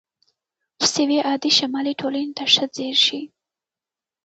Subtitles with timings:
[0.79, 3.23] اوس یوې عادي شمالي ټولنې ته ښه ځیر شئ